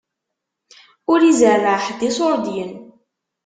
Ur 1.11 1.19
izerreɛ 1.23 1.75
ḥedd 1.85 2.01
iṣuṛdiyen. 2.09 2.73